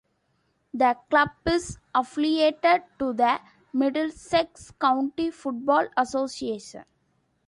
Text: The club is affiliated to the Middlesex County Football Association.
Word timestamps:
The 0.73 0.97
club 1.11 1.29
is 1.45 1.77
affiliated 1.93 2.81
to 2.97 3.13
the 3.13 3.39
Middlesex 3.71 4.71
County 4.79 5.29
Football 5.29 5.89
Association. 5.95 6.85